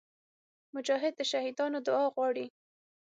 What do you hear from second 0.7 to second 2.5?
مجاهد د شهیدانو دعا غواړي.